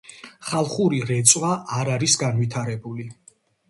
ხალხური 0.47 1.03
რეწვა 1.11 1.53
არ 1.79 1.95
არის 1.99 2.19
განვითარებული. 2.27 3.11